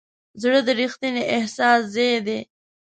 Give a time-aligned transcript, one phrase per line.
[0.41, 2.39] زړه د ریښتیني احساس ځای دی.